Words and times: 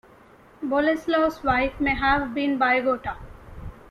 Boleslav's 0.63 1.43
wife 1.43 1.79
may 1.79 1.93
have 1.93 2.33
been 2.33 2.57
Biagota. 2.57 3.17